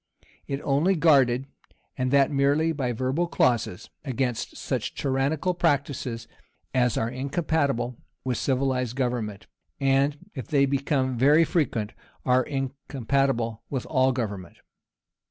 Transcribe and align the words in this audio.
It 0.47 0.61
only 0.63 0.95
guarded, 0.95 1.45
and 1.95 2.09
that 2.09 2.31
merely 2.31 2.71
by 2.71 2.91
verbal 2.91 3.27
clauses, 3.27 3.91
against 4.03 4.57
such 4.57 4.95
tyrannical 4.95 5.53
practices 5.53 6.27
as 6.73 6.97
are 6.97 7.07
incompatible 7.07 7.97
with 8.23 8.39
civilized 8.39 8.95
government, 8.95 9.45
and, 9.79 10.17
if 10.33 10.47
they 10.47 10.65
become 10.65 11.19
very 11.19 11.43
frequent, 11.45 11.93
are 12.25 12.41
incompatible 12.41 13.61
with 13.69 13.85
all 13.85 14.11
government. 14.11 14.57